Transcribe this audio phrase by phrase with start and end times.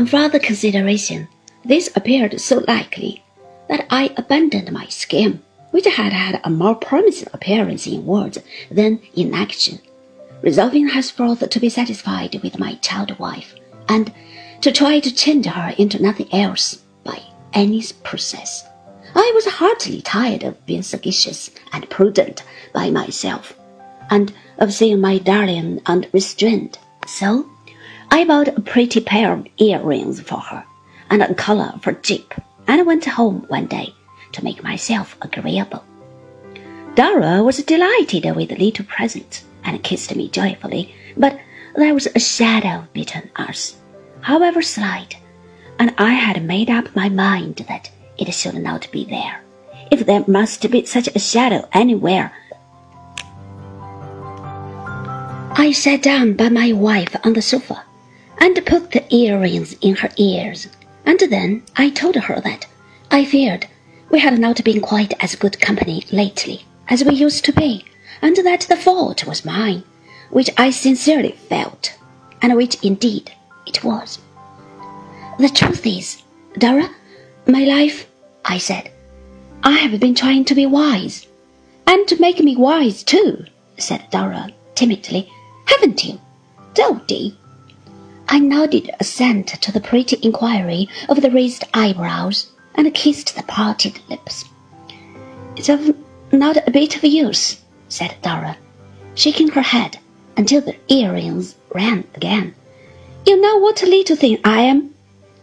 [0.00, 1.28] On further consideration,
[1.62, 3.22] this appeared so likely
[3.68, 5.42] that I abandoned my scheme,
[5.72, 8.38] which had had a more promising appearance in words
[8.70, 9.78] than in action,
[10.40, 13.54] resolving henceforth to be satisfied with my child wife,
[13.90, 14.10] and
[14.62, 17.20] to try to change her into nothing else by
[17.52, 18.64] any process.
[19.14, 22.42] I was heartily tired of being sagacious and prudent
[22.72, 23.54] by myself,
[24.08, 26.78] and of seeing my darling unrestrained.
[27.06, 27.50] So
[28.12, 30.64] I bought a pretty pair of earrings for her
[31.10, 32.34] and a collar for Jip,
[32.66, 33.94] and went home one day
[34.32, 35.84] to make myself agreeable.
[36.94, 41.38] Dora was delighted with the little present and kissed me joyfully, but
[41.76, 43.76] there was a shadow between us,
[44.20, 45.16] however slight,
[45.78, 49.42] and I had made up my mind that it should not be there.
[49.90, 52.32] If there must be such a shadow anywhere,
[55.52, 57.84] I sat down by my wife on the sofa
[58.40, 60.68] and put the earrings in her ears,
[61.04, 62.66] and then I told her that
[63.10, 63.66] I feared
[64.10, 67.84] we had not been quite as good company lately as we used to be,
[68.20, 69.84] and that the fault was mine,
[70.30, 71.96] which I sincerely felt,
[72.42, 73.32] and which indeed
[73.66, 74.18] it was.
[75.38, 76.22] The truth is,
[76.58, 76.90] Dora,
[77.46, 78.08] my life
[78.44, 78.90] I said.
[79.62, 81.26] I have been trying to be wise.
[81.86, 83.44] And to make me wise too,
[83.78, 85.30] said Dora timidly.
[85.66, 86.20] Haven't you,
[86.74, 87.36] Doady?
[88.32, 93.98] I nodded assent to the pretty inquiry of the raised eyebrows and kissed the parted
[94.08, 94.44] lips.
[95.56, 95.96] It's of
[96.30, 98.56] not a bit of use, said Dora,
[99.16, 99.98] shaking her head
[100.36, 102.54] until the earrings ran again.
[103.26, 104.94] You know what a little thing I am,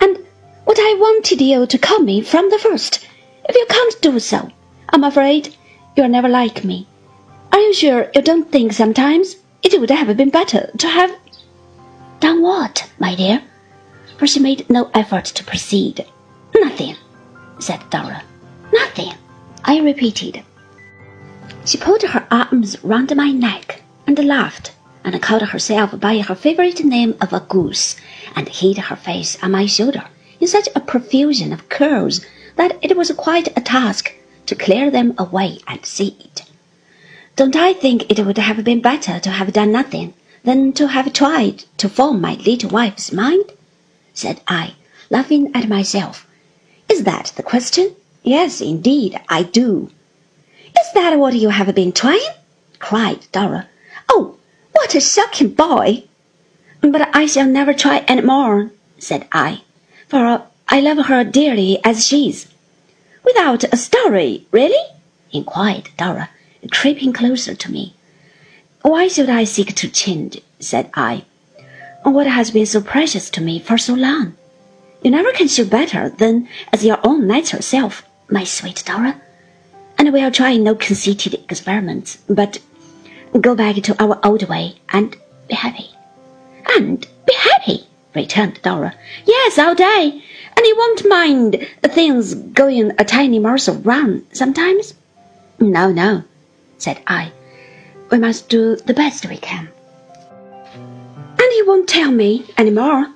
[0.00, 0.24] and
[0.62, 3.04] what I wanted you to call me from the first.
[3.48, 4.48] If you can't do so,
[4.90, 5.56] I'm afraid
[5.96, 6.86] you'll never like me.
[7.50, 11.12] Are you sure you don't think sometimes it would have been better to have
[12.20, 13.42] done what, my dear?
[14.16, 16.04] For she made no effort to proceed.
[16.54, 16.96] Nothing,
[17.58, 18.22] said Dora.
[18.72, 19.12] Nothing,
[19.64, 20.42] I repeated.
[21.64, 24.72] She put her arms round my neck and laughed
[25.04, 27.96] and called herself by her favorite name of a goose
[28.34, 30.04] and hid her face on my shoulder
[30.40, 32.24] in such a profusion of curls
[32.56, 34.12] that it was quite a task
[34.46, 36.42] to clear them away and see it.
[37.36, 40.14] Don't I think it would have been better to have done nothing
[40.46, 43.52] than to have tried to form my little wife's mind?
[44.14, 44.76] said I,
[45.10, 46.26] laughing at myself.
[46.88, 47.94] Is that the question?
[48.22, 49.90] Yes, indeed, I do.
[50.80, 52.30] Is that what you have been trying?
[52.78, 53.68] cried Dora.
[54.08, 54.36] Oh,
[54.72, 56.04] what a shocking boy!
[56.80, 59.60] But I shall never try any more, said I
[60.08, 62.46] for I love her dearly as she is.
[63.24, 64.82] Without a story, really?
[65.32, 66.30] inquired Dora,
[66.70, 67.95] creeping closer to me.
[68.86, 70.40] Why should I seek to change?
[70.60, 71.24] said I.
[72.04, 74.36] What has been so precious to me for so long?
[75.02, 79.20] You never can show better than as your own natural self, my sweet Dora.
[79.98, 82.60] And we'll try no conceited experiments, but
[83.40, 85.16] go back to our old way and
[85.48, 85.90] be happy.
[86.76, 88.94] And be happy, returned Dora.
[89.24, 90.22] Yes, all day.
[90.56, 94.94] And you won't mind things going a tiny morsel wrong sometimes?
[95.58, 96.22] No, no,
[96.78, 97.32] said I.
[98.10, 99.68] We must do the best we can.
[100.74, 103.08] And you won't tell me any more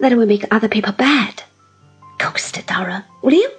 [0.00, 1.42] that we make other people bad,
[2.18, 3.50] coaxed Dora, will you?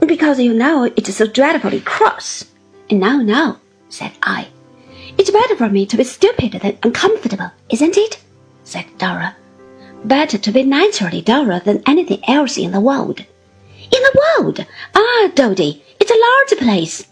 [0.00, 2.44] Because you know it's so dreadfully cross.
[2.90, 3.56] No, no,
[3.88, 4.48] said I.
[5.18, 8.20] It's better for me to be stupid than uncomfortable, isn't it?
[8.64, 9.36] said Dora.
[10.04, 13.20] Better to be naturally Dora than anything else in the world.
[13.20, 14.66] In the world?
[14.94, 17.06] Ah, Doady, it's a large place.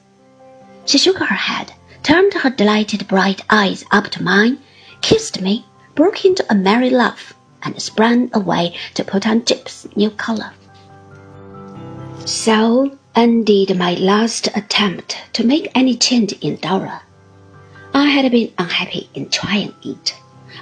[0.87, 4.59] She shook her head, turned her delighted bright eyes up to mine,
[5.00, 5.64] kissed me,
[5.94, 10.53] broke into a merry laugh, and sprang away to put on Jip's new collar.
[12.25, 17.03] So ended my last attempt to make any change in Dora.
[17.92, 20.15] I had been unhappy in trying it.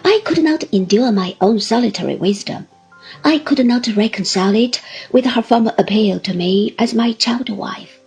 [0.05, 2.67] I could not endure my own solitary wisdom.
[3.25, 4.81] I could not reconcile it
[5.13, 7.99] with her former appeal to me as my child wife.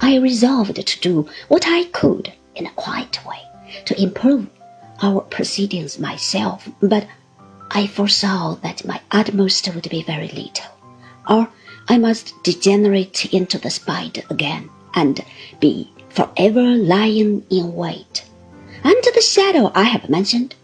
[0.00, 3.40] I resolved to do what I could in a quiet way
[3.84, 4.48] to improve
[5.02, 7.06] our proceedings myself, but
[7.70, 10.70] I foresaw that my utmost would be very little,
[11.28, 11.48] or
[11.88, 15.24] I must degenerate into the spider again and
[15.60, 18.24] be forever lying in wait.
[18.82, 20.54] Under the shadow I have mentioned,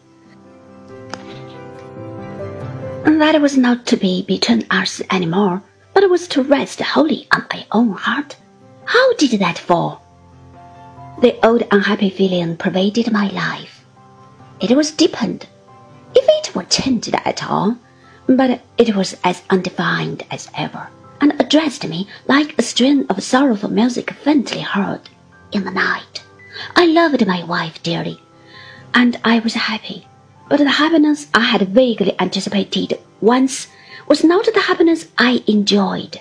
[3.23, 5.63] that was not to be between us any more,
[5.95, 8.37] but was to rest wholly on my own heart.
[8.85, 10.02] How did that fall?
[11.21, 13.85] The old unhappy feeling pervaded my life.
[14.61, 15.47] It was deepened.
[16.15, 17.77] If it were changed at all,
[18.27, 20.89] but it was as undefined as ever,
[21.21, 25.03] and addressed me like a strain of sorrowful music faintly heard
[25.53, 26.23] in the night.
[26.77, 28.21] I loved my wife dearly,
[28.95, 30.07] and I was happy,
[30.49, 33.69] but the happiness I had vaguely anticipated once
[34.09, 36.21] was not the happiness I enjoyed,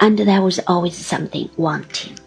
[0.00, 2.18] and there was always something wanting.